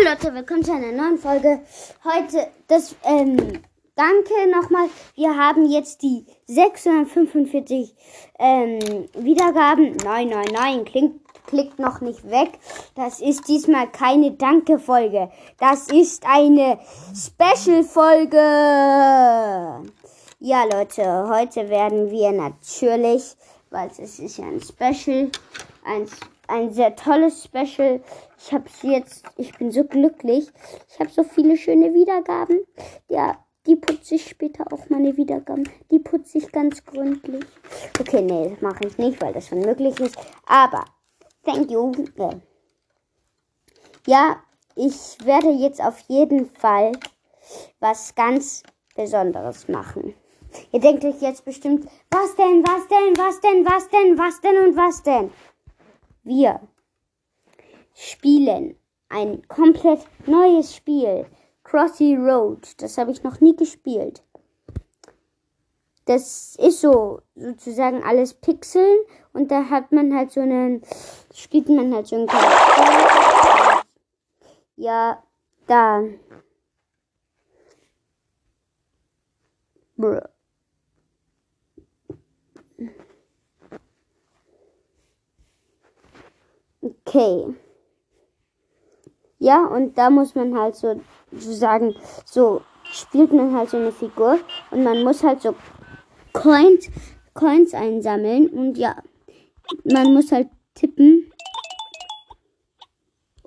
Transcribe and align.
Hallo 0.00 0.12
Leute, 0.12 0.34
willkommen 0.34 0.64
zu 0.64 0.72
einer 0.72 0.92
neuen 0.92 1.18
Folge. 1.18 1.60
Heute, 2.04 2.46
das, 2.68 2.94
ähm, 3.04 3.36
danke 3.96 4.50
nochmal. 4.50 4.88
Wir 5.14 5.36
haben 5.36 5.68
jetzt 5.68 6.02
die 6.02 6.24
645 6.46 7.94
ähm, 8.38 8.78
Wiedergaben. 9.14 9.96
Nein, 10.02 10.28
nein, 10.28 10.48
nein, 10.52 10.84
klingt, 10.84 11.20
klickt 11.46 11.78
noch 11.78 12.00
nicht 12.00 12.30
weg. 12.30 12.52
Das 12.94 13.20
ist 13.20 13.48
diesmal 13.48 13.88
keine 13.90 14.30
Danke-Folge. 14.32 15.30
Das 15.58 15.88
ist 15.88 16.24
eine 16.26 16.78
Special-Folge. 17.14 18.36
Ja, 20.38 20.64
Leute, 20.64 21.28
heute 21.28 21.68
werden 21.68 22.10
wir 22.10 22.32
natürlich, 22.32 23.36
weil 23.70 23.90
es 23.98 24.18
ist 24.18 24.38
ja 24.38 24.46
ein 24.46 24.62
Special, 24.62 25.30
ein, 25.84 26.06
ein 26.48 26.72
sehr 26.72 26.96
tolles 26.96 27.44
Special. 27.44 28.00
Ich 28.42 28.52
habe 28.52 28.64
jetzt, 28.82 29.24
ich 29.36 29.56
bin 29.58 29.70
so 29.70 29.84
glücklich. 29.84 30.50
Ich 30.88 30.98
habe 30.98 31.10
so 31.10 31.22
viele 31.22 31.58
schöne 31.58 31.92
Wiedergaben. 31.92 32.60
Ja, 33.08 33.44
die 33.66 33.76
putze 33.76 34.14
ich 34.14 34.28
später 34.28 34.64
auch 34.72 34.88
meine 34.88 35.16
Wiedergaben. 35.18 35.68
Die 35.90 35.98
putze 35.98 36.38
ich 36.38 36.50
ganz 36.50 36.82
gründlich. 36.84 37.44
Okay, 38.00 38.22
nee, 38.22 38.48
das 38.48 38.62
mache 38.62 38.86
ich 38.86 38.96
nicht, 38.96 39.20
weil 39.20 39.34
das 39.34 39.52
unmöglich 39.52 40.00
ist. 40.00 40.16
Aber, 40.46 40.86
thank 41.44 41.70
you. 41.70 41.92
Ja, 44.06 44.42
ich 44.74 45.18
werde 45.24 45.50
jetzt 45.50 45.82
auf 45.82 45.98
jeden 46.08 46.46
Fall 46.46 46.92
was 47.78 48.14
ganz 48.14 48.62
Besonderes 48.96 49.68
machen. 49.68 50.14
Ihr 50.72 50.80
denkt 50.80 51.04
euch 51.04 51.20
jetzt 51.20 51.44
bestimmt, 51.44 51.86
was 52.10 52.34
denn, 52.36 52.64
was 52.64 52.88
denn, 52.88 53.16
was 53.16 53.40
denn, 53.40 53.66
was 53.66 53.88
denn, 53.90 54.18
was 54.18 54.40
denn 54.40 54.68
und 54.68 54.76
was 54.76 55.02
denn? 55.02 55.30
Wir 56.22 56.60
spielen 58.00 58.76
ein 59.10 59.46
komplett 59.48 60.00
neues 60.26 60.74
Spiel. 60.74 61.26
Crossy 61.64 62.16
Road. 62.16 62.66
Das 62.78 62.96
habe 62.96 63.10
ich 63.10 63.22
noch 63.22 63.40
nie 63.40 63.54
gespielt. 63.54 64.22
Das 66.06 66.56
ist 66.56 66.80
so 66.80 67.20
sozusagen 67.34 68.02
alles 68.02 68.34
Pixeln 68.34 69.00
und 69.32 69.50
da 69.50 69.68
hat 69.68 69.92
man 69.92 70.16
halt 70.16 70.32
so 70.32 70.40
einen, 70.40 70.82
spielt 71.34 71.68
man 71.68 71.94
halt 71.94 72.06
so 72.06 72.16
einen 72.16 72.26
Charakter. 72.26 73.82
Ja, 74.76 75.22
da. 75.66 76.02
Bruh. 79.96 80.20
Okay. 86.80 87.54
Ja, 89.42 89.64
und 89.64 89.96
da 89.96 90.10
muss 90.10 90.34
man 90.34 90.56
halt 90.56 90.76
so, 90.76 91.00
so 91.32 91.52
sagen, 91.52 91.94
so 92.26 92.60
spielt 92.84 93.32
man 93.32 93.56
halt 93.56 93.70
so 93.70 93.78
eine 93.78 93.90
Figur 93.90 94.38
und 94.70 94.84
man 94.84 95.02
muss 95.02 95.24
halt 95.24 95.40
so 95.40 95.54
Coins, 96.34 96.90
Coins 97.32 97.72
einsammeln 97.72 98.48
und 98.48 98.76
ja, 98.76 98.96
man 99.84 100.12
muss 100.12 100.30
halt 100.30 100.48
tippen, 100.74 101.32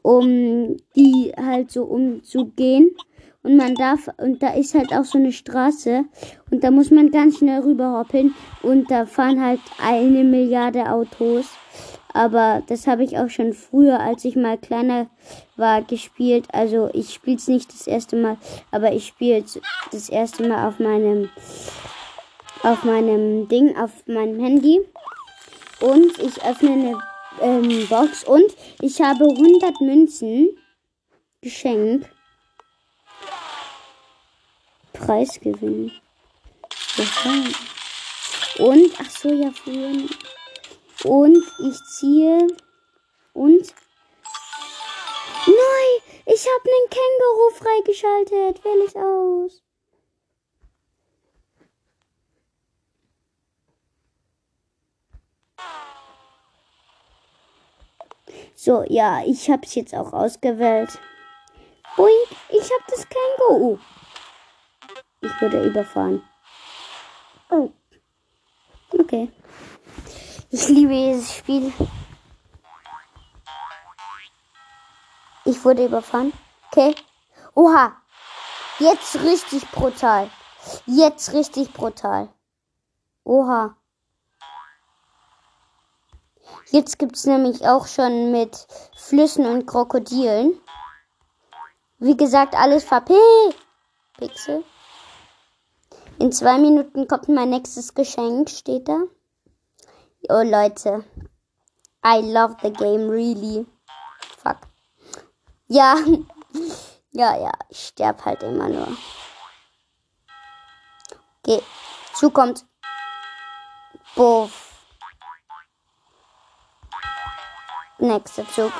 um 0.01 0.77
die 0.95 1.31
halt 1.37 1.71
so 1.71 1.83
umzugehen. 1.83 2.95
Und 3.43 3.57
man 3.57 3.75
darf, 3.75 4.07
und 4.17 4.41
da 4.41 4.53
ist 4.53 4.73
halt 4.73 4.93
auch 4.93 5.03
so 5.03 5.17
eine 5.17 5.33
Straße 5.33 6.05
und 6.49 6.63
da 6.63 6.71
muss 6.71 6.91
man 6.91 7.11
ganz 7.11 7.39
schnell 7.39 7.59
rüberhoppeln 7.59 8.33
und 8.61 8.89
da 8.89 9.05
fahren 9.05 9.43
halt 9.43 9.59
eine 9.79 10.23
Milliarde 10.23 10.89
Autos. 10.89 11.47
Aber 12.13 12.61
das 12.67 12.87
habe 12.87 13.03
ich 13.03 13.17
auch 13.17 13.29
schon 13.29 13.53
früher, 13.53 13.99
als 13.99 14.23
ich 14.23 14.35
mal 14.35 14.57
kleiner 14.57 15.07
war, 15.57 15.81
gespielt. 15.81 16.47
Also 16.53 16.89
ich 16.93 17.13
spiele 17.13 17.37
es 17.37 17.47
nicht 17.47 17.73
das 17.73 17.87
erste 17.87 18.15
Mal, 18.15 18.37
aber 18.71 18.93
ich 18.93 19.07
spiele 19.07 19.43
es 19.43 19.59
das 19.91 20.09
erste 20.09 20.47
Mal 20.47 20.67
auf 20.67 20.79
meinem 20.79 21.29
auf 22.61 22.83
meinem 22.83 23.47
Ding, 23.49 23.75
auf 23.77 24.07
meinem 24.07 24.39
Handy. 24.39 24.79
Und 25.81 26.17
ich 26.19 26.43
öffne 26.45 26.71
eine 26.71 26.97
ähm, 27.41 27.87
Box 27.89 28.23
und 28.23 28.45
ich 28.79 29.01
habe 29.01 29.25
100 29.25 29.81
Münzen. 29.81 30.49
Geschenk. 31.41 32.09
Preisgewinn. 34.93 35.91
Und, 38.59 38.91
ach 38.97 39.09
so, 39.09 39.33
ja, 39.33 39.51
früher. 39.51 39.91
Und 41.03 41.43
ich 41.59 41.83
ziehe. 41.85 42.47
Und. 43.33 43.73
Nein! 45.45 46.01
Ich 46.25 46.47
habe 46.47 46.69
einen 46.69 46.89
Känguru 46.89 47.49
freigeschaltet. 47.55 48.63
Wähle 48.63 48.85
ich 48.85 48.95
aus. 48.95 49.61
So, 58.55 58.85
ja, 58.87 59.21
ich 59.25 59.49
habe 59.49 59.65
es 59.65 59.75
jetzt 59.75 59.93
auch 59.93 60.13
ausgewählt. 60.13 60.97
Boink, 61.97 62.29
ich 62.49 62.71
habe 62.71 62.83
das 62.87 63.05
Känguru. 63.09 63.77
Ich 65.19 65.41
wurde 65.41 65.65
überfahren. 65.65 66.23
Oh. 67.49 67.69
Okay. 68.97 69.29
Ich 70.55 70.67
liebe 70.67 70.93
dieses 70.93 71.33
Spiel. 71.33 71.73
Ich 75.45 75.65
wurde 75.65 75.85
überfahren. 75.85 76.31
Okay. 76.67 76.93
Oha. 77.55 77.99
Jetzt 78.77 79.15
richtig 79.15 79.67
brutal. 79.71 80.29
Jetzt 80.85 81.33
richtig 81.33 81.73
brutal. 81.73 82.29
Oha. 83.23 83.75
Jetzt 86.69 86.99
gibt 86.99 87.15
es 87.15 87.25
nämlich 87.25 87.67
auch 87.67 87.87
schon 87.87 88.31
mit 88.31 88.67
Flüssen 88.95 89.47
und 89.47 89.65
Krokodilen. 89.65 90.53
Wie 91.97 92.15
gesagt, 92.15 92.53
alles 92.53 92.83
VP. 92.83 93.15
Pixel. 94.19 94.63
In 96.19 96.31
zwei 96.31 96.59
Minuten 96.59 97.07
kommt 97.07 97.27
mein 97.27 97.49
nächstes 97.49 97.95
Geschenk, 97.95 98.51
steht 98.51 98.87
da. 98.87 98.99
Oh 100.29 100.43
Leute. 100.43 101.03
I 102.03 102.21
love 102.21 102.55
the 102.61 102.71
game 102.71 103.09
really. 103.09 103.65
Fuck. 104.37 104.67
Ja. 105.67 105.95
Ja, 107.15 107.37
ja. 107.37 107.51
Ich 107.69 107.89
sterb 107.89 108.25
halt 108.25 108.41
immer 108.41 108.67
nur. 108.69 108.87
Okay. 111.43 111.61
Zukommt. 112.15 112.65
Buff. 114.15 114.73
Nächster 117.99 118.47
Zug. 118.49 118.71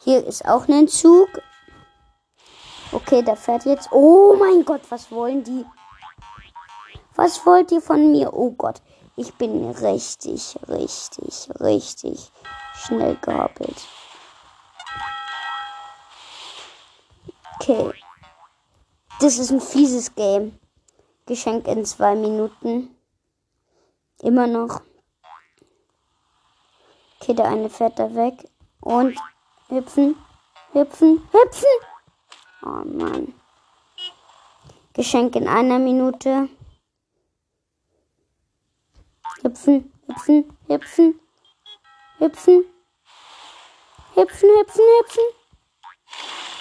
Hier 0.00 0.24
ist 0.26 0.44
auch 0.44 0.68
ein 0.68 0.88
Zug. 0.88 1.28
Okay, 2.92 3.22
der 3.22 3.36
fährt 3.36 3.64
jetzt. 3.64 3.90
Oh 3.92 4.36
mein 4.38 4.64
Gott, 4.64 4.82
was 4.90 5.10
wollen 5.10 5.42
die? 5.42 5.64
Was 7.18 7.44
wollt 7.44 7.72
ihr 7.72 7.80
von 7.80 8.12
mir? 8.12 8.32
Oh 8.32 8.52
Gott, 8.52 8.80
ich 9.16 9.34
bin 9.34 9.68
richtig, 9.70 10.56
richtig, 10.68 11.50
richtig 11.58 12.30
schnell 12.76 13.16
gehoppelt. 13.16 13.88
Okay. 17.56 17.92
Das 19.18 19.36
ist 19.36 19.50
ein 19.50 19.60
fieses 19.60 20.14
Game. 20.14 20.60
Geschenk 21.26 21.66
in 21.66 21.84
zwei 21.84 22.14
Minuten. 22.14 22.94
Immer 24.22 24.46
noch. 24.46 24.80
Okay, 27.20 27.34
der 27.34 27.46
eine 27.46 27.68
fährt 27.68 27.98
da 27.98 28.14
weg. 28.14 28.48
Und 28.80 29.18
hüpfen, 29.66 30.14
hüpfen, 30.72 31.28
hüpfen. 31.32 31.68
Oh 32.62 32.84
Mann. 32.84 33.34
Geschenk 34.92 35.34
in 35.34 35.48
einer 35.48 35.80
Minute. 35.80 36.48
Hüpfen, 39.42 39.92
hüpfen, 40.06 40.56
hüpfen, 40.68 41.20
hüpfen, 42.18 42.64
hüpfen, 44.14 44.48
hüpfen, 44.58 44.84
hüpfen. 45.00 45.24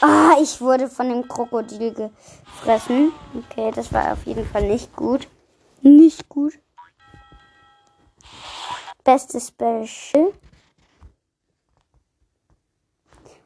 Ah, 0.01 0.35
ich 0.39 0.61
wurde 0.61 0.87
von 0.87 1.09
dem 1.09 1.27
Krokodil 1.27 1.93
gefressen. 1.93 3.11
Okay, 3.35 3.71
das 3.71 3.91
war 3.91 4.13
auf 4.13 4.25
jeden 4.27 4.45
Fall 4.45 4.67
nicht 4.67 4.95
gut. 4.95 5.27
Nicht 5.81 6.29
gut. 6.29 6.53
Bestes 9.03 9.47
Special. 9.47 10.33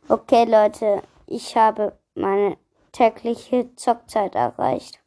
Okay, 0.10 0.44
Leute, 0.44 1.04
ich 1.26 1.56
habe 1.56 1.98
meine 2.16 2.58
tägliche 2.92 3.74
Zockzeit 3.76 4.36
erreicht. 4.36 5.01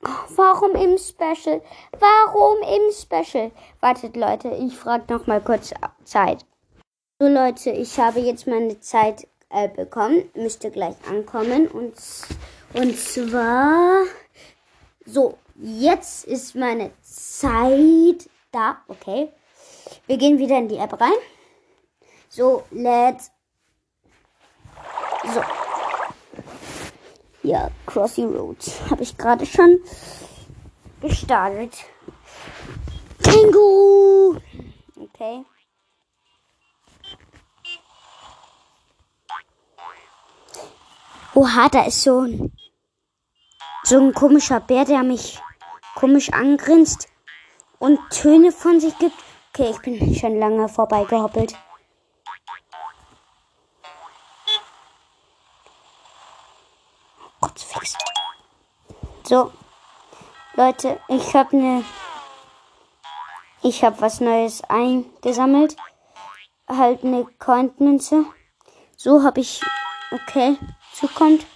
Warum 0.00 0.74
im 0.76 0.96
Special? 0.96 1.60
Warum 1.98 2.56
im 2.62 2.92
Special? 2.92 3.50
Wartet, 3.80 4.16
Leute, 4.16 4.48
ich 4.48 4.76
frage 4.76 5.12
noch 5.12 5.26
mal 5.26 5.40
kurz 5.40 5.74
Zeit. 6.04 6.46
So 7.18 7.28
Leute, 7.28 7.70
ich 7.70 7.98
habe 8.00 8.20
jetzt 8.20 8.46
meine 8.46 8.80
Zeit 8.80 9.28
äh, 9.50 9.68
bekommen. 9.68 10.30
Müsste 10.34 10.70
gleich 10.70 10.96
ankommen. 11.06 11.68
Und, 11.68 11.94
und 12.72 12.98
zwar. 12.98 14.04
So, 15.04 15.36
jetzt 15.56 16.24
ist 16.24 16.54
meine 16.54 16.92
Zeit 17.02 18.30
da. 18.52 18.78
Okay. 18.88 19.28
Wir 20.06 20.16
gehen 20.16 20.38
wieder 20.38 20.56
in 20.56 20.68
die 20.68 20.78
App 20.78 20.98
rein. 20.98 21.12
So, 22.30 22.62
let's. 22.70 23.30
So. 25.34 25.42
Ja, 27.42 27.70
Crossy 27.86 28.24
Roads 28.24 28.80
habe 28.90 29.02
ich 29.02 29.16
gerade 29.16 29.46
schon 29.46 29.78
gestartet. 31.00 31.84
Känguru! 33.22 34.38
Okay. 34.96 35.44
Oha, 41.34 41.68
da 41.68 41.84
ist 41.84 42.02
so 42.02 42.20
ein, 42.20 42.52
so 43.84 43.98
ein 43.98 44.12
komischer 44.12 44.60
Bär, 44.60 44.84
der 44.84 45.02
mich 45.02 45.40
komisch 45.94 46.32
angrinst 46.32 47.08
und 47.78 47.98
Töne 48.10 48.52
von 48.52 48.80
sich 48.80 48.96
gibt. 48.98 49.16
Okay, 49.52 49.70
ich 49.70 49.80
bin 49.80 50.14
schon 50.14 50.38
lange 50.38 50.68
vorbeigehoppelt. 50.68 51.56
Gott, 57.40 57.58
fix. 57.58 57.96
So, 59.30 59.52
Leute, 60.56 60.98
ich 61.06 61.34
habe 61.36 61.56
eine, 61.56 61.84
ich 63.62 63.84
habe 63.84 64.00
was 64.00 64.20
Neues 64.20 64.64
eingesammelt, 64.64 65.76
halt 66.66 67.04
eine 67.04 67.24
Coinmünze. 67.38 68.24
So 68.96 69.22
habe 69.22 69.38
ich, 69.38 69.60
okay, 70.10 70.56
zukommt. 70.94 71.46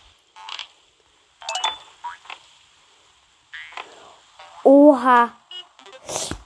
Oha. 4.63 5.33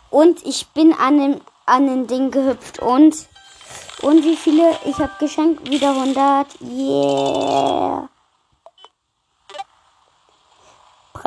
Und 0.08 0.46
ich 0.46 0.68
bin 0.68 0.94
an 0.94 1.18
dem, 1.18 1.40
an 1.66 1.86
dem 1.88 2.06
Ding 2.06 2.30
gehüpft 2.30 2.78
und, 2.78 3.28
und 4.00 4.24
wie 4.24 4.36
viele? 4.36 4.78
Ich 4.86 4.96
habe 4.96 5.12
geschenkt, 5.18 5.68
wieder 5.68 5.90
100. 5.90 6.58
Yeah. 6.62 8.08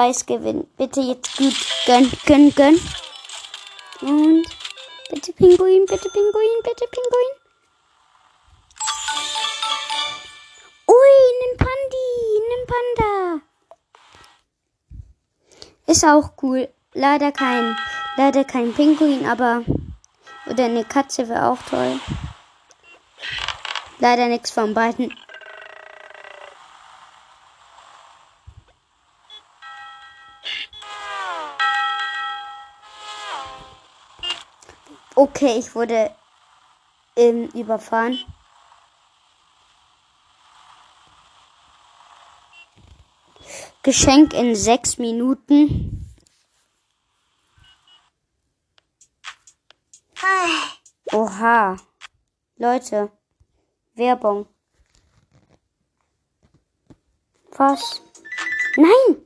Preisgewinn. 0.01 0.67
Bitte 0.77 0.99
jetzt 0.99 1.37
gut. 1.37 1.53
Gönn, 1.85 2.11
gönn, 2.25 2.55
gönn. 2.55 2.81
Und 4.01 4.47
bitte 5.11 5.31
Pinguin, 5.33 5.85
bitte 5.85 6.09
Pinguin, 6.09 6.63
bitte 6.63 6.87
Pinguin. 6.87 7.31
Ui, 10.87 11.13
nimm 11.39 11.57
Pandi, 11.57 12.09
nimm 12.49 12.67
Panda. 12.71 13.41
Ist 15.85 16.03
auch 16.03 16.31
cool. 16.41 16.67
Leider 16.93 17.31
kein, 17.31 17.77
leider 18.17 18.43
kein 18.43 18.73
Pinguin, 18.73 19.27
aber 19.27 19.63
oder 20.47 20.65
eine 20.65 20.83
Katze 20.83 21.29
wäre 21.29 21.45
auch 21.45 21.61
toll. 21.69 21.99
Leider 23.99 24.25
nichts 24.25 24.49
von 24.49 24.73
beiden. 24.73 25.13
Okay, 35.21 35.59
ich 35.59 35.75
wurde 35.75 36.09
ähm, 37.15 37.49
überfahren. 37.49 38.17
Geschenk 43.83 44.33
in 44.33 44.55
sechs 44.55 44.97
Minuten. 44.97 46.11
Oha. 51.11 51.77
Leute. 52.55 53.11
Werbung. 53.93 54.47
Was? 57.51 58.01
Nein! 58.75 59.23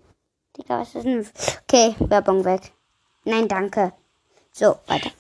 Digga, 0.57 0.79
was 0.81 0.93
ist 0.93 1.05
denn? 1.05 1.25
Okay, 1.63 1.95
Werbung 1.99 2.43
weg. 2.43 2.73
Nein, 3.23 3.47
danke. 3.47 3.93
So, 4.51 4.77
weiter. 4.87 5.11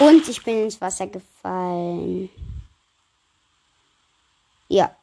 Und 0.00 0.26
ich 0.28 0.42
bin 0.42 0.64
ins 0.64 0.80
Wasser 0.80 1.06
gefallen. 1.06 2.30
Ja. 4.68 4.96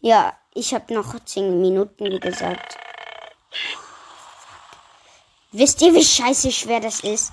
Ja, 0.00 0.38
ich 0.54 0.72
habe 0.72 0.94
noch 0.94 1.18
10 1.18 1.60
Minuten, 1.60 2.04
wie 2.04 2.20
gesagt. 2.20 2.78
Wisst 5.50 5.82
ihr, 5.82 5.92
wie 5.94 6.04
scheiße 6.04 6.52
schwer 6.52 6.78
das 6.78 7.00
ist? 7.00 7.32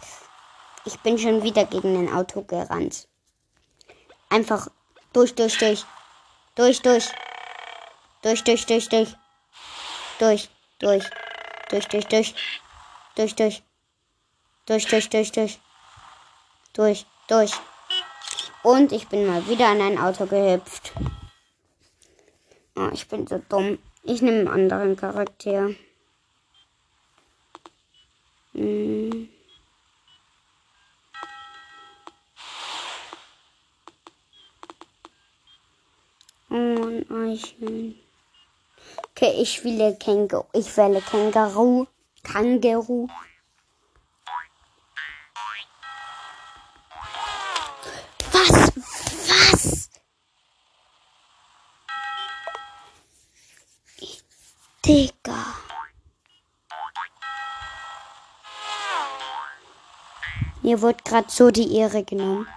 Ich 0.86 1.00
bin 1.02 1.20
schon 1.20 1.44
wieder 1.44 1.66
gegen 1.66 1.96
ein 1.96 2.12
Auto 2.12 2.42
gerannt. 2.42 3.08
Einfach 4.30 4.70
durch, 5.14 5.36
durch, 5.36 5.60
durch. 5.60 5.86
Durch, 6.56 6.82
durch. 6.82 7.10
Durch, 8.24 8.44
durch, 8.44 8.66
durch, 8.66 8.90
durch. 8.90 9.16
Durch, 10.18 10.50
durch. 10.80 11.04
Durch, 11.70 11.88
durch, 11.88 12.06
durch. 12.08 12.36
Durch, 13.16 13.36
durch. 13.36 13.64
Durch, 14.70 14.86
durch, 14.86 15.10
durch, 15.10 15.32
durch. 15.32 15.60
Durch, 16.74 17.06
durch. 17.28 17.54
Und 18.62 18.92
ich 18.92 19.08
bin 19.08 19.26
mal 19.26 19.48
wieder 19.48 19.70
an 19.70 19.82
ein 19.82 19.98
Auto 19.98 20.28
gehüpft. 20.28 20.92
Oh, 22.76 22.90
ich 22.94 23.08
bin 23.08 23.26
so 23.26 23.42
dumm. 23.50 23.80
Ich 24.04 24.22
nehme 24.22 24.42
einen 24.42 24.48
anderen 24.48 24.96
Charakter. 24.96 25.72
Hm. 28.54 29.30
Oh, 36.52 36.56
ein 36.56 37.10
Eichhörnchen. 37.10 38.00
Okay, 39.10 39.34
ich 39.42 39.64
wähle 39.64 39.96
Känguru. 39.96 40.46
Ich 40.54 40.78
wähle 40.78 41.02
Känguru. 41.02 41.88
Känguru. 42.24 43.08
Mir 60.80 60.84
wurde 60.84 61.04
gerade 61.04 61.30
so 61.30 61.52
die 61.52 61.76
Ehre 61.76 62.06
genommen. 62.06 62.48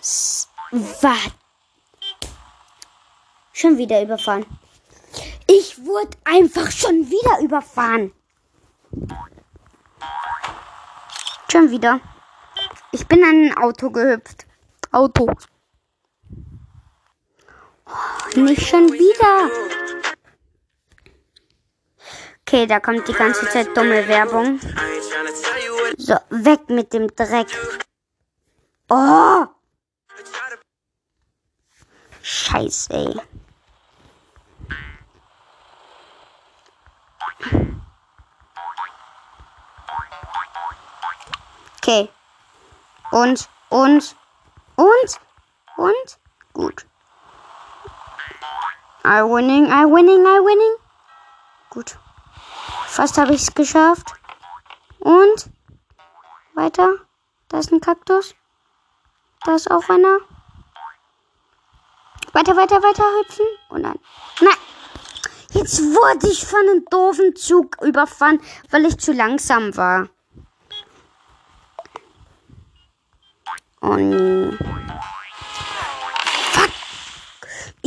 Was? 0.00 0.48
Was? 1.02 1.30
Schon 3.52 3.76
wieder 3.76 4.00
überfahren. 4.00 4.46
Ich 5.46 5.84
wurde 5.84 6.16
einfach 6.24 6.70
schon 6.70 7.10
wieder 7.10 7.40
überfahren. 7.42 8.12
Schon 11.52 11.70
wieder. 11.70 12.00
Ich 12.92 13.06
bin 13.06 13.22
an 13.22 13.50
ein 13.50 13.58
Auto 13.58 13.90
gehüpft. 13.90 14.46
Auto. 14.90 15.30
Nicht 18.44 18.68
schon 18.68 18.92
wieder. 18.92 19.50
Okay, 22.42 22.66
da 22.66 22.78
kommt 22.78 23.06
die 23.08 23.12
ganze 23.12 23.48
Zeit 23.48 23.76
dumme 23.76 24.06
Werbung. 24.06 24.60
So, 25.96 26.14
weg 26.30 26.68
mit 26.68 26.92
dem 26.92 27.08
Dreck. 27.08 27.48
Oh! 28.88 29.46
Scheiße, 32.22 32.92
ey. 32.92 33.20
Okay. 41.78 42.08
Und, 43.10 43.48
und, 43.70 44.16
und, 44.76 45.20
und, 45.76 46.18
gut. 46.52 46.86
I 49.04 49.22
winning, 49.22 49.66
I 49.66 49.84
winning, 49.84 50.26
I 50.26 50.40
winning. 50.40 50.76
Gut. 51.70 51.98
Fast 52.86 53.18
habe 53.18 53.34
ich 53.34 53.42
es 53.42 53.54
geschafft. 53.54 54.12
Und 54.98 55.50
weiter. 56.54 56.96
Da 57.48 57.58
ist 57.58 57.72
ein 57.72 57.80
Kaktus. 57.80 58.34
Da 59.44 59.54
ist 59.54 59.70
auch 59.70 59.88
einer. 59.88 60.18
Weiter, 62.32 62.56
weiter, 62.56 62.82
weiter 62.82 63.04
hüpfen. 63.20 63.46
Und 63.70 63.84
dann. 63.84 63.98
Nein! 64.40 64.54
Jetzt 65.52 65.80
wurde 65.80 66.28
ich 66.28 66.44
von 66.46 66.60
einem 66.60 66.84
doofen 66.90 67.34
Zug 67.34 67.80
überfahren, 67.80 68.40
weil 68.70 68.84
ich 68.84 68.98
zu 68.98 69.12
langsam 69.12 69.74
war. 69.76 70.08
Oh 73.80 73.96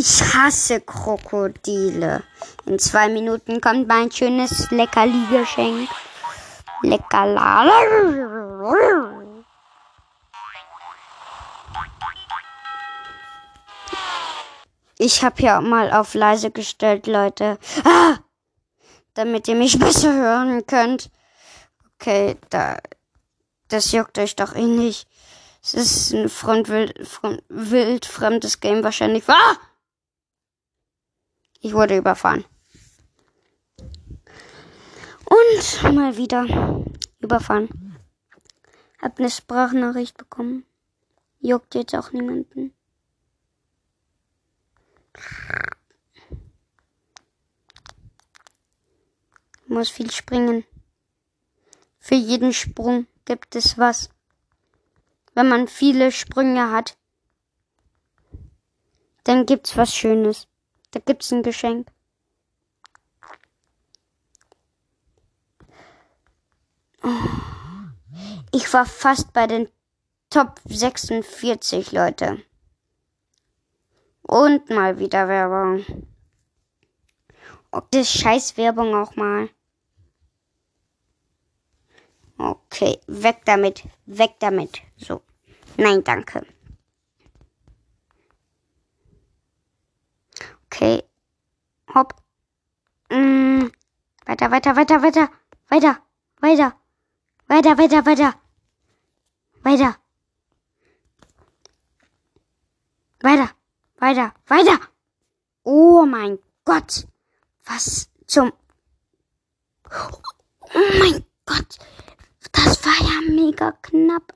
Ich 0.03 0.33
hasse 0.33 0.81
Krokodile. 0.81 2.23
In 2.65 2.79
zwei 2.79 3.07
Minuten 3.07 3.61
kommt 3.61 3.87
mein 3.87 4.11
schönes 4.11 4.71
Leckerli-Geschenk. 4.71 5.87
Leckerla. 6.81 7.69
Ich 14.97 15.23
habe 15.23 15.43
ja 15.43 15.61
mal 15.61 15.91
auf 15.93 16.15
leise 16.15 16.49
gestellt, 16.49 17.05
Leute. 17.05 17.59
Ah! 17.83 18.15
Damit 19.13 19.47
ihr 19.47 19.55
mich 19.55 19.77
besser 19.85 20.15
hören 20.15 20.65
könnt. 20.65 21.11
Okay, 21.99 22.37
da. 22.49 22.79
Das 23.67 23.91
juckt 23.91 24.17
euch 24.17 24.35
doch 24.35 24.55
eh 24.55 24.65
nicht. 24.65 25.07
Es 25.61 25.75
ist 25.75 26.13
ein 26.13 26.27
fremdwild, 26.27 27.07
fremd, 27.07 27.43
wildfremdes 27.49 28.61
Game 28.61 28.83
wahrscheinlich. 28.83 29.29
Ah! 29.29 29.57
Ich 31.63 31.73
wurde 31.73 31.95
überfahren. 31.95 32.43
Und 35.25 35.93
mal 35.95 36.17
wieder 36.17 36.83
überfahren. 37.19 37.97
Hab 38.99 39.19
eine 39.19 39.29
Sprachnachricht 39.29 40.17
bekommen. 40.17 40.65
Juckt 41.39 41.75
jetzt 41.75 41.95
auch 41.95 42.11
niemanden. 42.11 42.73
Muss 49.67 49.89
viel 49.89 50.11
springen. 50.11 50.65
Für 51.99 52.15
jeden 52.15 52.53
Sprung 52.53 53.05
gibt 53.25 53.55
es 53.55 53.77
was. 53.77 54.09
Wenn 55.35 55.47
man 55.47 55.67
viele 55.67 56.11
Sprünge 56.11 56.71
hat, 56.71 56.97
dann 59.23 59.45
gibt's 59.45 59.77
was 59.77 59.95
Schönes. 59.95 60.47
Da 60.91 60.99
gibt's 60.99 61.31
ein 61.31 61.43
Geschenk. 61.43 61.87
Ich 68.51 68.71
war 68.73 68.85
fast 68.85 69.33
bei 69.33 69.47
den 69.47 69.69
Top 70.29 70.59
46 70.65 71.91
Leute. 71.91 72.43
Und 74.21 74.69
mal 74.69 74.99
wieder 74.99 75.27
Werbung. 75.27 75.85
Ob 77.71 77.89
das 77.91 78.11
scheiß 78.11 78.57
Werbung 78.57 78.93
auch 78.95 79.15
mal. 79.15 79.49
Okay, 82.37 82.99
weg 83.07 83.41
damit, 83.45 83.83
weg 84.05 84.35
damit. 84.39 84.81
So. 84.97 85.21
Nein, 85.77 86.03
danke. 86.03 86.45
Weiter, 94.31 94.49
weiter, 94.49 94.75
weiter, 94.77 95.01
weiter. 95.01 95.29
Weiter, 95.67 95.97
weiter. 96.39 96.73
Weiter, 97.49 97.77
weiter, 97.77 98.05
weiter. 98.05 98.33
Weiter. 99.61 99.97
Weiter, 103.19 103.49
weiter, 103.99 104.33
weiter. 104.47 104.79
Oh 105.63 106.05
mein 106.05 106.39
Gott. 106.63 107.07
Was 107.65 108.09
zum... 108.25 108.53
Oh 109.91 110.79
mein 110.97 111.25
Gott. 111.45 111.79
Das 112.53 112.85
war 112.85 113.01
ja 113.01 113.19
mega 113.29 113.73
knapp. 113.81 114.33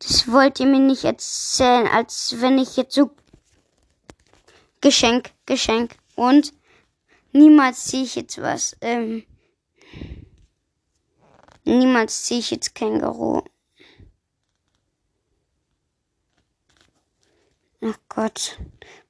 Das 0.00 0.26
wollt 0.32 0.58
ihr 0.58 0.66
mir 0.66 0.80
nicht 0.80 1.04
erzählen, 1.04 1.86
als 1.86 2.40
wenn 2.40 2.58
ich 2.58 2.76
jetzt 2.76 2.96
so... 2.96 3.14
Geschenk, 4.80 5.30
Geschenk 5.46 5.94
und 6.16 6.57
niemals 7.32 7.86
ziehe 7.86 8.04
ich 8.04 8.14
jetzt 8.14 8.40
was. 8.40 8.76
Ähm, 8.80 9.24
niemals 11.64 12.24
ziehe 12.24 12.40
ich 12.40 12.50
jetzt 12.50 12.74
Känguru. 12.74 13.42
Oh 17.80 17.94
Gott. 18.08 18.58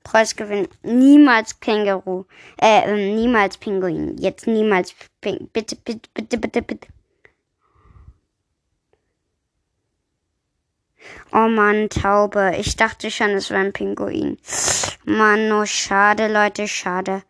Preisgewinn. 0.04 0.68
Niemals 0.82 1.58
Känguru. 1.60 2.24
Äh, 2.60 2.90
ähm, 2.90 3.16
niemals 3.16 3.56
Pinguin. 3.56 4.16
Jetzt 4.18 4.46
niemals 4.46 4.94
Ping. 5.20 5.48
Bitte, 5.52 5.76
bitte, 5.76 6.08
bitte, 6.14 6.38
bitte, 6.38 6.62
bitte. 6.62 6.88
Oh 11.32 11.48
Mann, 11.48 11.88
Taube. 11.88 12.56
Ich 12.58 12.76
dachte 12.76 13.10
schon, 13.10 13.30
es 13.30 13.50
wäre 13.50 13.60
ein 13.60 13.72
Pinguin. 13.72 14.38
Mann, 15.04 15.52
oh 15.52 15.64
schade, 15.66 16.32
Leute, 16.32 16.68
schade. 16.68 17.22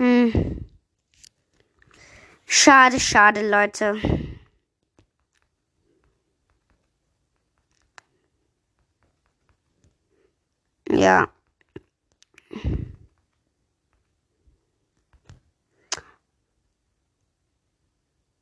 Hm. 0.00 0.64
Schade, 2.46 2.98
schade, 2.98 3.46
Leute. 3.46 4.00
Ja. 10.90 11.28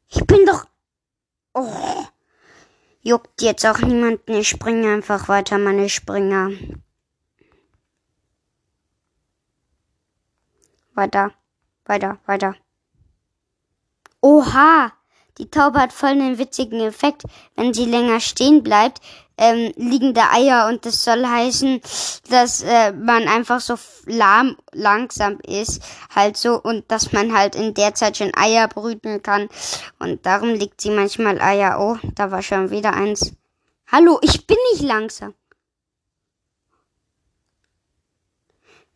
Ich 0.09 0.25
bin 0.29 0.47
doch. 0.47 0.67
Oh. 1.55 2.07
Juckt 3.03 3.43
jetzt 3.43 3.67
auch 3.67 3.81
niemanden. 3.81 4.33
Ich 4.35 4.49
springe 4.49 4.93
einfach 4.93 5.29
weiter, 5.29 5.59
meine 5.59 5.88
Springer. 5.88 6.50
Weiter, 10.95 11.33
weiter, 11.88 12.18
weiter. 12.26 12.54
Oha! 14.21 14.92
Die 15.38 15.50
Taube 15.50 15.78
hat 15.78 15.92
voll 15.92 16.11
einen 16.11 16.38
witzigen 16.38 16.80
Effekt. 16.80 17.23
Wenn 17.54 17.73
sie 17.73 17.85
länger 17.85 18.18
stehen 18.18 18.64
bleibt, 18.64 19.00
ähm, 19.37 19.73
liegen 19.76 20.12
da 20.12 20.33
Eier 20.33 20.68
und 20.68 20.85
das 20.85 21.04
soll 21.04 21.25
heißen, 21.25 21.80
dass 22.28 22.62
äh, 22.62 22.92
man 22.92 23.28
einfach 23.28 23.61
so 23.61 23.76
lahm, 24.07 24.57
langsam 24.73 25.38
ist, 25.47 25.80
halt 26.14 26.37
so 26.37 26.61
und 26.61 26.90
dass 26.90 27.12
man 27.12 27.33
halt 27.33 27.54
in 27.54 27.73
der 27.73 27.95
Zeit 27.95 28.16
schon 28.16 28.35
Eier 28.35 28.66
brüten 28.66 29.23
kann 29.23 29.49
und 30.00 30.26
darum 30.26 30.50
liegt 30.50 30.80
sie 30.80 30.90
manchmal 30.90 31.40
Eier. 31.40 31.78
Oh, 31.78 31.97
da 32.16 32.33
war 32.33 32.42
schon 32.42 32.71
wieder 32.71 32.95
eins. 32.95 33.33
Hallo, 33.90 34.18
ich 34.23 34.47
bin 34.47 34.59
nicht 34.73 34.83
langsam. 34.83 35.35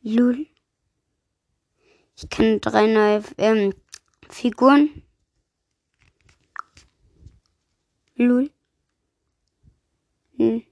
Lul. 0.03 0.47
Ich 2.17 2.29
kann 2.29 2.61
drei 2.61 2.87
neue 2.87 3.23
ähm, 3.39 3.75
Figuren. 4.29 5.03
Lul. 8.15 8.51
Hm. 10.37 10.63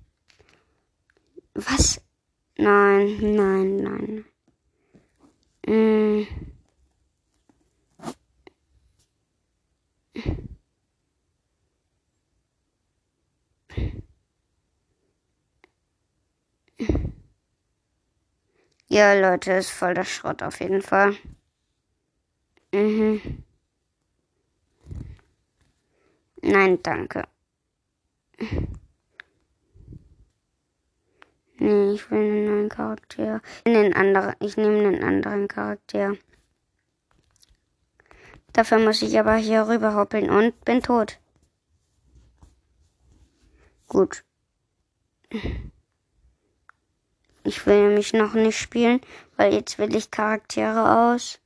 Was? 1.55 2.01
Nein, 2.57 3.35
nein, 3.35 3.77
nein. 3.77 4.25
Hm. 5.67 6.27
Ja, 18.93 19.15
Leute, 19.15 19.53
ist 19.53 19.71
voll 19.71 19.95
der 19.95 20.05
Schrott 20.05 20.43
auf 20.43 20.59
jeden 20.61 20.83
Fall. 20.83 21.15
Mhm. 22.73 23.45
Nein, 26.43 26.83
danke. 26.83 27.29
Nee, 31.59 31.93
ich 31.93 32.11
will 32.11 32.19
einen 32.19 32.45
neuen 32.47 32.69
Charakter. 32.69 33.41
Den 33.65 33.95
anderen, 33.95 34.35
ich 34.41 34.57
nehme 34.57 34.89
einen 34.89 35.05
anderen 35.05 35.47
Charakter. 35.47 36.17
Dafür 38.53 38.81
muss 38.81 39.03
ich 39.03 39.17
aber 39.21 39.37
hier 39.37 39.69
rüber 39.69 39.95
hoppeln 39.95 40.31
und 40.31 40.65
bin 40.65 40.83
tot. 40.83 41.21
Gut. 43.87 44.25
Ich 47.45 47.67
will 47.67 47.89
nämlich 47.89 48.13
noch 48.13 48.35
nicht 48.35 48.59
spielen, 48.59 49.01
weil 49.37 49.55
jetzt 49.55 49.79
will 49.79 49.95
ich 49.95 50.11
Charaktere 50.11 51.13
aus. 51.13 51.39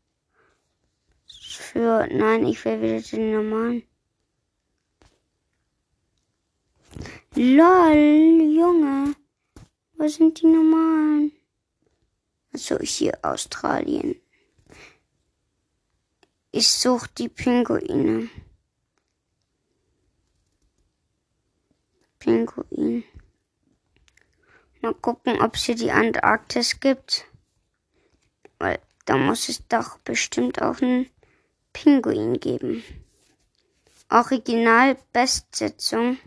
Für, 1.27 2.07
nein, 2.11 2.47
ich 2.47 2.65
will 2.65 2.83
wieder 2.83 3.01
den 3.01 3.33
normalen. 3.33 3.83
Lol, 7.37 8.57
Junge. 8.57 9.15
Wo 9.95 10.09
sind 10.09 10.41
die 10.41 10.47
normalen? 10.47 11.33
Also 12.53 12.79
hier 12.79 13.19
Australien. 13.23 14.17
Ich 16.53 16.69
suche 16.69 17.09
die 17.19 17.29
Pinguine. 17.29 18.29
Pinguin. 22.21 23.03
Mal 24.85 24.93
gucken, 24.93 25.41
ob 25.41 25.55
es 25.57 25.63
hier 25.63 25.77
die 25.77 25.93
Antarktis 25.93 26.79
gibt. 26.79 27.25
Weil 28.59 28.79
da 29.07 29.17
muss 29.17 29.49
es 29.49 29.67
doch 29.67 29.97
bestimmt 30.01 30.61
auch 30.61 30.83
einen 30.83 31.09
Pinguin 31.73 32.39
geben. 32.39 32.85
Original 34.11 34.99
Bestsetzung. 35.11 36.19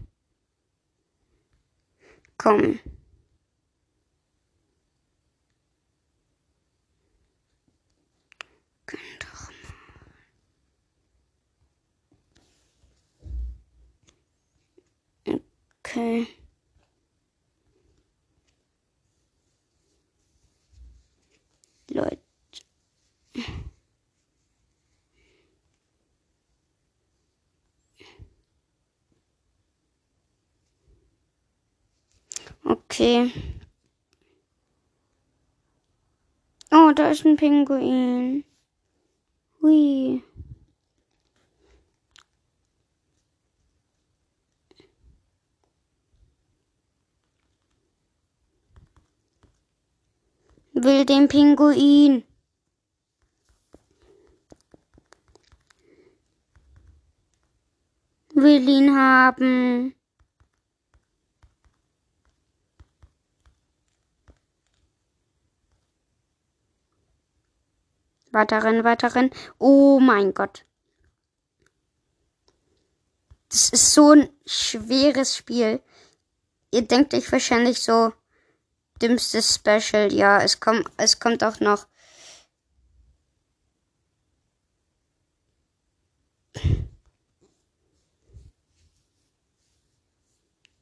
Komm. 2.40 2.80
Okay. 15.84 16.28
Leute. 21.98 22.20
Okay. 32.63 33.32
Oh, 36.72 36.92
da 36.96 37.10
ist 37.12 37.25
ein 37.25 37.38
Pinguin. 37.38 38.44
Hui. 39.62 40.22
Will 50.80 51.06
den 51.06 51.28
Pinguin. 51.28 52.24
Will 58.36 58.70
ihn 58.70 58.96
haben. 58.96 59.96
Weiterrennen, 68.32 68.84
weiterrennen. 68.84 69.32
Oh 69.58 70.00
mein 70.00 70.36
Gott. 70.36 70.64
Das 73.50 73.70
ist 73.70 73.94
so 73.96 74.12
ein 74.12 74.30
schweres 74.46 75.36
Spiel. 75.36 75.82
Ihr 76.70 76.84
denkt 76.84 77.16
euch 77.16 77.32
wahrscheinlich 77.32 77.82
so, 77.82 78.14
dümmstes 79.01 79.56
Special. 79.56 80.12
Ja, 80.13 80.42
es 80.42 80.60
kommt, 80.60 80.88
es 80.98 81.20
kommt 81.20 81.44
auch 81.44 81.60
noch. 81.60 81.88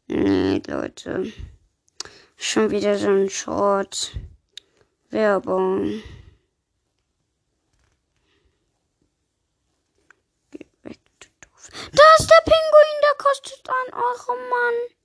Nee, 0.08 0.62
Leute. 0.68 1.32
Schon 2.38 2.70
wieder 2.70 2.98
so 2.98 3.10
ein 3.10 3.30
Short. 3.30 4.14
Werbung. 5.10 6.02
Da 11.92 12.04
ist 12.20 12.30
der 12.30 12.42
Pinguin, 12.44 13.02
der 13.02 13.18
kostet 13.18 13.70
ein 13.70 13.94
Euro, 13.94 14.36
Mann. 14.36 15.05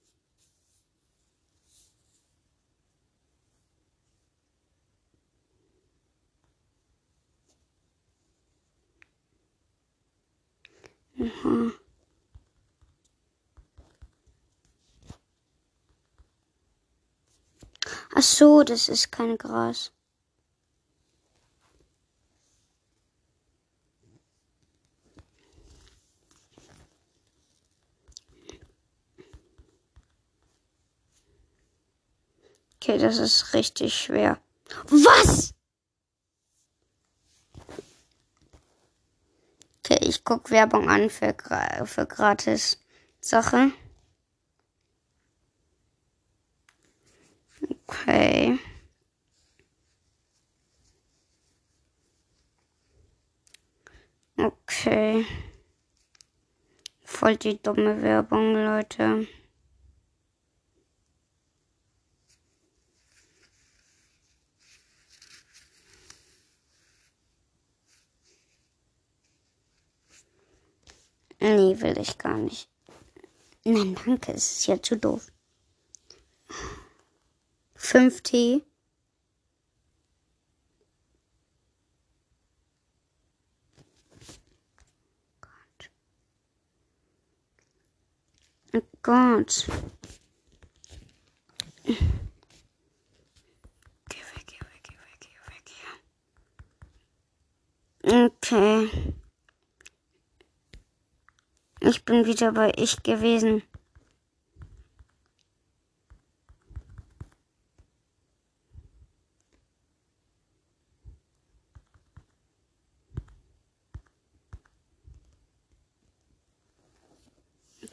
Aha. 11.20 11.72
Ach 18.14 18.22
so, 18.22 18.62
das 18.62 18.88
ist 18.88 19.12
kein 19.12 19.36
Gras. 19.36 19.92
Okay, 32.76 32.96
das 32.98 33.18
ist 33.18 33.52
richtig 33.52 33.94
schwer. 33.94 34.40
Was? 34.88 35.52
Ich 40.10 40.24
guck 40.24 40.50
Werbung 40.50 40.90
an 40.90 41.08
für, 41.08 41.34
für 41.84 42.06
gratis 42.06 42.80
Sache. 43.20 43.70
Okay. 47.86 48.58
Okay. 54.36 55.24
Voll 57.04 57.36
die 57.36 57.62
dumme 57.62 58.02
Werbung, 58.02 58.54
Leute. 58.54 59.28
Nee, 71.40 71.80
will 71.80 71.98
ich 71.98 72.18
gar 72.18 72.36
nicht. 72.36 72.68
Nein, 73.64 73.94
danke, 73.94 74.32
es 74.32 74.58
ist 74.58 74.66
ja 74.66 74.80
zu 74.82 74.96
doof. 74.96 75.32
5 77.74 78.22
Tee. 78.22 78.62
Oh 88.72 88.82
Gott. 89.02 89.66
Geh 91.84 91.94
weg, 94.34 94.46
geh 94.46 94.60
weg, 94.60 94.82
geh 94.82 94.98
weg, 94.98 95.18
geh 95.20 95.38
weg 95.48 95.64
hier. 98.04 98.26
Okay. 98.26 99.14
Ich 101.82 101.99
bin 102.10 102.26
wieder 102.26 102.50
bei 102.50 102.72
ich 102.76 103.04
gewesen. 103.04 103.62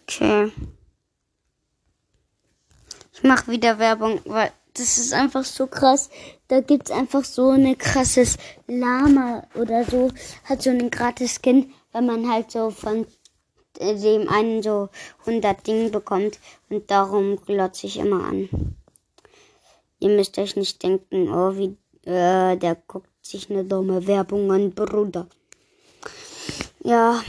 Okay. 0.02 0.52
Ich 3.14 3.22
mache 3.22 3.52
wieder 3.52 3.78
Werbung, 3.78 4.20
weil 4.26 4.52
das 4.74 4.98
ist 4.98 5.14
einfach 5.14 5.46
so 5.46 5.68
krass. 5.68 6.10
Da 6.48 6.62
gibt's 6.62 6.90
einfach 6.90 7.24
so 7.24 7.52
eine 7.52 7.76
krasses 7.76 8.38
Lama 8.66 9.46
oder 9.54 9.84
so. 9.84 10.12
Hat 10.46 10.64
so 10.64 10.72
einen 10.72 10.90
gratis 10.90 11.36
Skin, 11.40 11.72
wenn 11.92 12.08
man 12.08 12.28
halt 12.28 12.50
so 12.50 12.72
von 12.72 13.06
dem 13.80 14.30
einen 14.30 14.64
so 14.64 14.90
100 15.26 15.66
Dinge 15.66 15.90
bekommt 15.90 16.40
und 16.70 16.90
darum 16.90 17.38
glotze 17.38 17.88
ich 17.88 17.98
immer 17.98 18.24
an. 18.24 18.76
Ihr 20.00 20.10
müsst 20.10 20.38
euch 20.38 20.56
nicht 20.56 20.84
denken, 20.84 21.30
oh, 21.34 21.56
wie, 21.58 21.78
äh, 22.10 22.56
der 22.58 22.76
guckt 22.88 23.10
sich 23.26 23.50
eine 23.50 23.64
dumme 23.64 24.06
Werbung 24.08 24.52
an, 24.52 24.72
Bruder. 24.72 25.28
Ja, 26.84 27.22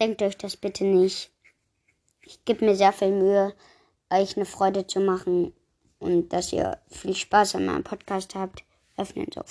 denkt 0.00 0.22
euch 0.22 0.36
das 0.38 0.56
bitte 0.56 0.84
nicht. 0.84 1.30
Ich 2.22 2.44
gebe 2.44 2.64
mir 2.64 2.74
sehr 2.74 2.92
viel 2.92 3.12
Mühe, 3.12 3.54
euch 4.10 4.36
eine 4.36 4.46
Freude 4.46 4.86
zu 4.86 5.00
machen 5.00 5.52
und 5.98 6.32
dass 6.32 6.52
ihr 6.52 6.78
viel 6.88 7.14
Spaß 7.14 7.56
an 7.56 7.66
meinem 7.66 7.84
Podcast 7.84 8.34
habt. 8.34 8.64
Öffnen 8.96 9.28
so. 9.32 9.42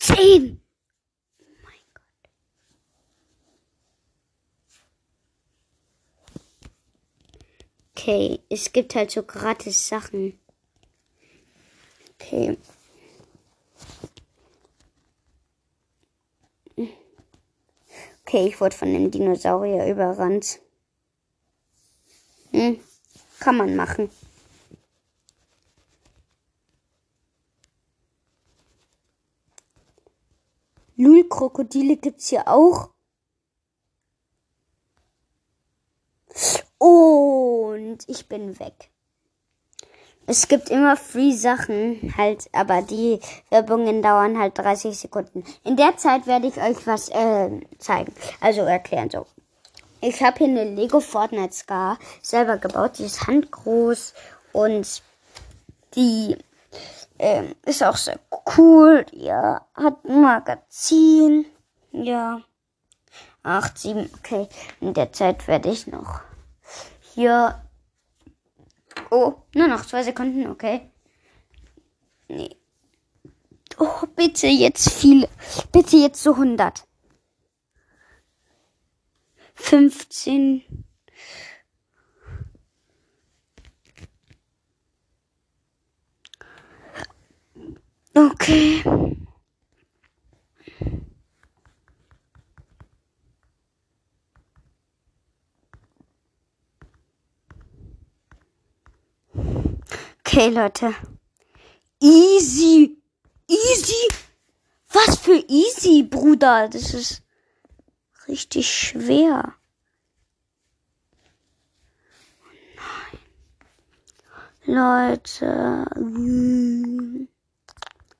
10! 0.00 0.60
Okay, 7.98 8.38
es 8.48 8.72
gibt 8.72 8.94
halt 8.94 9.10
so 9.10 9.24
gratis 9.24 9.88
Sachen. 9.88 10.38
Okay. 12.14 12.56
Okay, 18.22 18.46
ich 18.46 18.60
wurde 18.60 18.76
von 18.76 18.92
dem 18.92 19.10
Dinosaurier 19.10 19.88
überrannt. 19.88 20.60
Hm, 22.52 22.78
kann 23.40 23.56
man 23.56 23.74
machen. 23.74 24.08
Lul-Krokodile 30.94 31.96
gibt's 31.96 32.28
hier 32.28 32.46
auch. 32.46 32.90
Und 36.78 37.98
ich 38.06 38.28
bin 38.28 38.58
weg. 38.58 38.90
Es 40.26 40.46
gibt 40.46 40.68
immer 40.68 40.94
Free 40.96 41.32
Sachen, 41.32 42.14
halt, 42.18 42.50
aber 42.52 42.82
die 42.82 43.18
Werbungen 43.48 44.02
dauern 44.02 44.38
halt 44.38 44.58
30 44.58 44.98
Sekunden. 44.98 45.42
In 45.64 45.76
der 45.76 45.96
Zeit 45.96 46.26
werde 46.26 46.48
ich 46.48 46.58
euch 46.58 46.86
was 46.86 47.08
äh, 47.08 47.48
zeigen, 47.78 48.12
also 48.40 48.60
erklären 48.60 49.08
so. 49.08 49.26
Ich 50.02 50.22
habe 50.22 50.36
hier 50.36 50.48
eine 50.48 50.64
Lego 50.64 51.00
Fortnite 51.00 51.54
Scar 51.54 51.98
selber 52.20 52.58
gebaut, 52.58 52.98
die 52.98 53.04
ist 53.04 53.26
handgroß 53.26 54.12
und 54.52 55.02
die 55.94 56.36
äh, 57.16 57.44
ist 57.64 57.82
auch 57.82 57.96
sehr 57.96 58.20
cool. 58.56 59.06
Ja, 59.12 59.62
hat 59.74 60.04
ein 60.04 60.20
Magazin. 60.20 61.46
Ja. 61.90 62.42
Acht, 63.42 63.78
sieben, 63.78 64.10
okay. 64.18 64.46
In 64.80 64.92
der 64.92 65.12
Zeit 65.12 65.48
werde 65.48 65.70
ich 65.70 65.86
noch 65.86 66.20
hier 67.18 67.68
Oh, 69.10 69.34
nur 69.54 69.68
noch 69.68 69.84
zwei 69.86 70.02
Sekunden, 70.02 70.46
okay. 70.46 70.90
Nee. 72.28 72.56
Oh, 73.78 74.06
bitte 74.14 74.46
jetzt 74.46 74.90
viele. 74.92 75.28
Bitte 75.72 75.96
jetzt 75.96 76.22
so 76.22 76.32
100. 76.32 76.86
15. 79.54 80.62
Okay. 88.14 88.82
Okay, 100.30 100.50
Leute. 100.50 100.94
Easy. 102.02 102.98
Easy. 103.48 104.08
Was 104.92 105.16
für 105.20 105.42
easy, 105.48 106.02
Bruder. 106.02 106.68
Das 106.68 106.92
ist 106.92 107.22
richtig 108.28 108.68
schwer. 108.70 109.54
Nein. 114.66 115.16
Leute. 115.16 115.86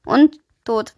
Und 0.06 0.40
tot. 0.64 0.94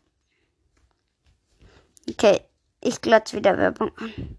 Okay, 2.08 2.40
ich 2.80 3.00
glatze 3.00 3.36
wieder 3.36 3.58
Werbung 3.58 3.90
an. 3.98 4.38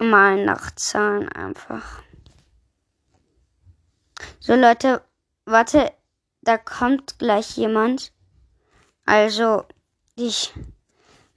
Mal 0.00 0.44
nach 0.44 0.72
Zahlen 0.74 1.28
einfach. 1.28 2.02
So 4.40 4.54
Leute, 4.54 5.02
warte, 5.44 5.92
da 6.42 6.58
kommt 6.58 7.18
gleich 7.18 7.56
jemand. 7.56 8.12
Also, 9.06 9.64
ich 10.16 10.52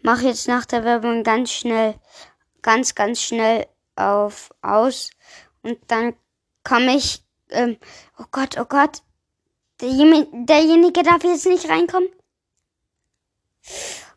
mache 0.02 0.28
jetzt 0.28 0.48
nach 0.48 0.66
der 0.66 0.84
Werbung 0.84 1.24
ganz 1.24 1.52
schnell, 1.52 1.96
ganz, 2.62 2.96
ganz 2.96 3.22
schnell 3.22 3.68
auf 3.96 4.54
aus. 4.62 5.10
Und 5.64 5.80
dann 5.88 6.16
komme 6.64 6.96
ich, 6.96 7.24
ähm, 7.50 7.78
oh 8.18 8.26
Gott, 8.32 8.58
oh 8.60 8.66
Gott, 8.66 9.02
derjenige, 9.82 10.30
derjenige 10.46 11.04
darf 11.04 11.24
jetzt 11.24 11.46
nicht 11.46 11.70
reinkommen. 11.70 12.10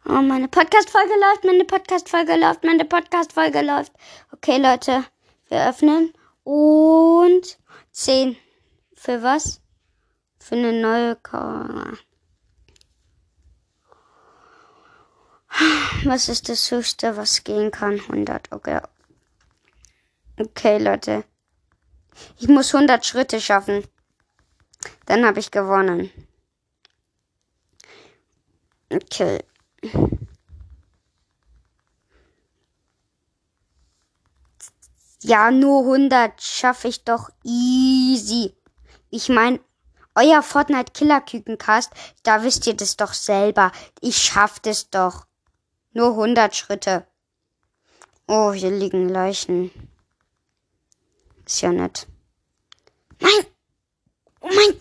Oh, 0.09 0.23
meine 0.23 0.49
Podcast-Folge 0.49 1.13
läuft, 1.21 1.45
meine 1.45 1.65
Podcast-Folge 1.65 2.37
läuft, 2.37 2.65
meine 2.65 2.85
Podcast-Folge 2.85 3.61
läuft. 3.61 3.93
Okay, 4.33 4.59
Leute, 4.59 5.05
wir 5.49 5.69
öffnen 5.69 6.13
und 6.45 7.59
10. 7.93 8.37
Für 9.03 9.23
was? 9.23 9.63
Für 10.39 10.57
eine 10.57 10.75
neue 10.75 11.17
Kamera. 11.17 11.97
Was 16.05 16.29
ist 16.29 16.51
das 16.51 16.71
höchste, 16.71 17.17
was 17.17 17.43
gehen 17.43 17.71
kann? 17.71 17.99
100, 17.99 18.53
okay. 18.53 18.83
Okay, 20.39 20.77
Leute. 20.77 21.25
Ich 22.37 22.49
muss 22.49 22.75
100 22.75 23.07
Schritte 23.07 23.41
schaffen. 23.41 23.85
Dann 25.07 25.25
habe 25.25 25.41
ich 25.41 25.51
gewonnen. 25.51 26.11
Okay. 28.91 29.43
Ja, 35.23 35.51
nur 35.51 35.85
100 35.85 36.43
schaffe 36.43 36.89
ich 36.89 37.03
doch 37.05 37.31
easy. 37.45 38.60
Ich 39.11 39.29
mein, 39.29 39.61
euer 40.15 40.43
Fortnite 40.43 40.93
Killer 40.93 41.21
Kükencast, 41.21 41.93
da 42.23 42.43
wisst 42.43 42.67
ihr 42.67 42.75
das 42.75 42.97
doch 42.97 43.13
selber. 43.13 43.73
Ich 44.01 44.19
schaff 44.19 44.61
das 44.61 44.91
doch. 44.91 45.27
Nur 45.93 46.11
100 46.11 46.55
Schritte. 46.55 47.07
Oh, 48.27 48.53
hier 48.53 48.71
liegen 48.71 49.09
Leichen. 49.09 49.71
Ist 51.45 51.61
ja 51.63 51.73
nett. 51.73 52.07
Nein! 53.19 53.47
Oh 54.41 54.49
mein! 54.49 54.81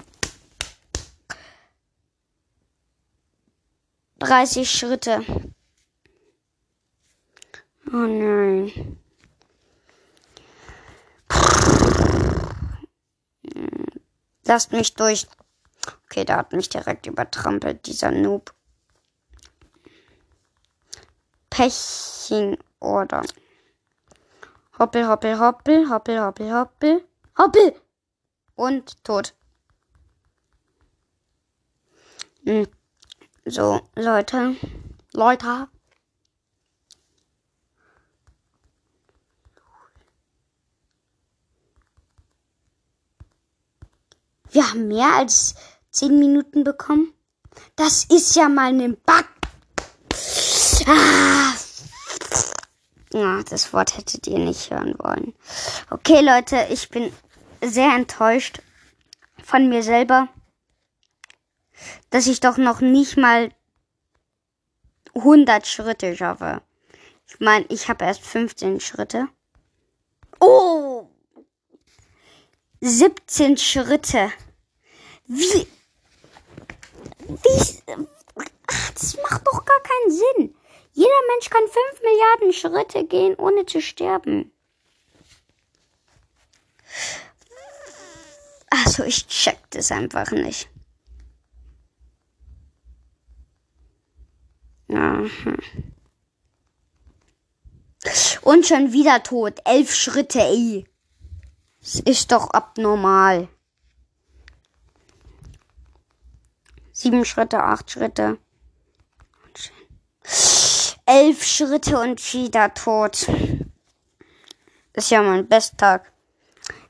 30 4.20 4.70
Schritte. 4.70 5.24
Oh 7.88 7.96
nein. 7.96 9.00
Lasst 14.50 14.72
mich 14.72 14.96
durch. 14.96 15.28
Okay, 16.06 16.26
da 16.26 16.38
hat 16.38 16.54
mich 16.54 16.70
direkt 16.70 17.06
übertrampelt, 17.06 17.86
dieser 17.86 18.10
Noob. 18.10 18.52
Peching 21.52 22.58
Order. 22.80 23.22
Hoppel, 24.80 25.08
hoppel, 25.08 25.40
hoppel, 25.40 25.88
hoppel, 25.88 26.20
hoppel, 26.20 26.52
hoppel, 26.52 27.06
hoppel! 27.38 27.76
Und 28.56 29.04
tot. 29.04 29.36
Hm. 32.44 32.66
So, 33.46 33.82
Leute. 33.96 34.56
Leute. 35.14 35.68
Wir 44.52 44.70
haben 44.70 44.88
mehr 44.88 45.14
als 45.14 45.56
zehn 45.92 46.18
Minuten 46.18 46.64
bekommen. 46.64 47.14
Das 47.76 48.06
ist 48.06 48.36
ja 48.36 48.50
mal 48.50 48.70
ein 48.70 48.98
Bug. 49.06 49.26
Ah. 50.88 51.54
Ja, 53.12 53.44
das 53.44 53.74
Wort 53.74 53.98
hättet 53.98 54.28
ihr 54.28 54.40
nicht 54.40 54.70
hören 54.70 54.96
wollen. 55.00 55.34
Okay, 55.90 56.22
Leute, 56.22 56.68
ich 56.70 56.90
bin 56.90 57.12
sehr 57.62 57.96
enttäuscht 57.96 58.62
von 59.44 59.68
mir 59.68 59.84
selber, 59.84 60.28
dass 62.12 62.28
ich 62.28 62.40
doch 62.40 62.58
noch 62.58 62.82
nicht 62.82 63.18
mal 63.18 63.52
100 65.16 65.66
Schritte 65.66 66.16
schaffe. 66.16 66.62
Ich 67.28 67.40
meine, 67.40 67.66
ich 67.70 67.90
habe 67.90 68.06
erst 68.06 68.22
15 68.22 68.80
Schritte. 68.80 69.28
Oh! 70.40 70.89
17 72.82 73.58
Schritte. 73.58 74.32
Wie? 75.28 75.68
Wie? 77.28 77.84
Ach, 78.68 78.92
das 78.92 79.18
macht 79.18 79.46
doch 79.46 79.66
gar 79.66 79.82
keinen 79.82 80.12
Sinn. 80.12 80.56
Jeder 80.94 81.10
Mensch 81.32 81.50
kann 81.50 81.64
5 81.64 82.02
Milliarden 82.02 82.54
Schritte 82.54 83.06
gehen, 83.06 83.36
ohne 83.36 83.66
zu 83.66 83.82
sterben. 83.82 84.52
Also 88.70 89.04
ich 89.04 89.28
check 89.28 89.58
das 89.72 89.92
einfach 89.92 90.32
nicht. 90.32 90.70
Aha. 94.92 95.58
Und 98.42 98.66
schon 98.66 98.92
wieder 98.94 99.22
tot. 99.24 99.60
Elf 99.66 99.94
Schritte, 99.94 100.40
ey. 100.40 100.86
Es 101.82 102.00
ist 102.02 102.32
doch 102.32 102.52
abnormal. 102.52 103.48
Sieben 106.92 107.24
Schritte, 107.24 107.64
acht 107.64 107.90
Schritte. 107.90 108.38
Elf 111.06 111.44
Schritte 111.46 112.00
und 112.00 112.22
wieder 112.34 112.74
tot. 112.74 113.28
Ist 114.94 115.10
ja 115.10 115.22
mein 115.22 115.48
Besttag. 115.48 116.12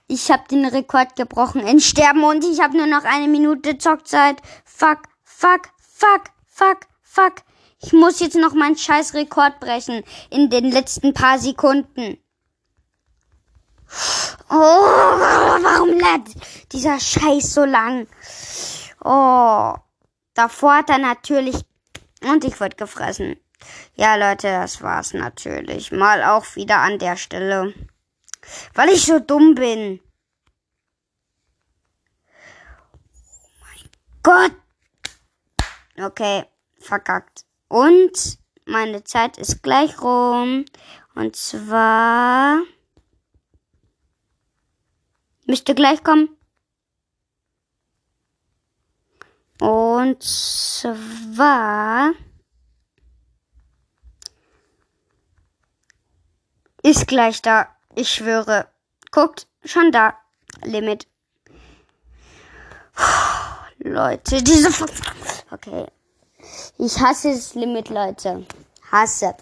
Ich 0.07 0.31
habe 0.31 0.47
den 0.49 0.65
Rekord 0.65 1.15
gebrochen 1.15 1.61
in 1.61 1.79
Sterben 1.79 2.23
und 2.23 2.43
ich 2.43 2.59
habe 2.59 2.75
nur 2.75 2.87
noch 2.87 3.03
eine 3.03 3.27
Minute 3.27 3.77
Zockzeit. 3.77 4.41
Fuck, 4.65 5.03
fuck, 5.23 5.69
fuck, 5.77 6.23
fuck, 6.47 6.79
fuck. 7.03 7.35
Ich 7.81 7.93
muss 7.93 8.19
jetzt 8.19 8.35
noch 8.35 8.53
meinen 8.53 8.75
scheiß 8.75 9.13
Rekord 9.13 9.59
brechen 9.59 10.03
in 10.31 10.49
den 10.49 10.71
letzten 10.71 11.13
paar 11.13 11.37
Sekunden. 11.37 12.17
Oh, 14.49 14.55
warum 14.55 15.89
lädt 15.89 16.71
dieser 16.71 16.99
Scheiß 16.99 17.53
so 17.53 17.65
lang? 17.65 18.07
Oh, 19.03 19.73
davor 20.33 20.75
hat 20.75 20.89
er 20.89 20.97
natürlich 20.97 21.63
und 22.23 22.43
ich 22.43 22.59
wurde 22.59 22.75
gefressen. 22.75 23.39
Ja, 23.95 24.15
Leute, 24.15 24.47
das 24.47 24.81
war's 24.81 25.13
natürlich. 25.13 25.91
Mal 25.91 26.23
auch 26.23 26.55
wieder 26.55 26.77
an 26.77 26.99
der 26.99 27.17
Stelle. 27.17 27.73
Weil 28.73 28.89
ich 28.89 29.05
so 29.05 29.19
dumm 29.19 29.55
bin. 29.55 29.99
Oh 33.03 33.49
mein 33.61 33.89
Gott. 34.23 34.55
Okay, 35.97 36.45
verkackt. 36.79 37.45
Und 37.67 38.39
meine 38.65 39.03
Zeit 39.03 39.37
ist 39.37 39.61
gleich 39.61 40.01
rum. 40.01 40.65
Und 41.15 41.35
zwar 41.35 42.61
müsste 45.49 45.75
gleich 45.75 46.03
kommen. 46.03 46.29
Und 49.59 50.23
zwar 50.23 52.13
ist 56.81 57.07
gleich 57.07 57.41
da. 57.41 57.67
Ich 57.95 58.09
schwöre. 58.09 58.67
Guckt, 59.11 59.47
schon 59.65 59.91
da. 59.91 60.13
Limit. 60.63 61.07
Leute, 63.79 64.41
diese. 64.43 64.69
Okay. 65.51 65.87
Ich 66.77 66.99
hasse 66.99 67.33
das 67.33 67.55
Limit, 67.55 67.89
Leute. 67.89 68.45
Hasse. 68.91 69.35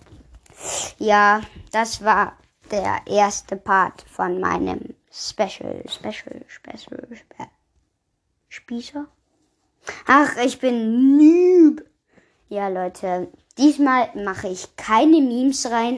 Ja, 0.98 1.42
das 1.72 2.04
war 2.04 2.38
der 2.72 3.02
erste 3.06 3.56
Part 3.56 4.04
von 4.10 4.40
meinem 4.40 4.97
Special, 5.20 5.82
Special, 5.90 6.46
Special, 6.48 7.08
Special. 7.12 7.50
Spießer? 8.50 9.08
Ach, 10.06 10.38
ich 10.46 10.60
bin 10.60 11.18
Noob. 11.18 11.84
Ja, 12.50 12.68
Leute, 12.68 13.30
diesmal 13.58 14.10
mache 14.14 14.48
ich 14.50 14.76
keine 14.76 15.20
Memes 15.20 15.72
rein, 15.72 15.96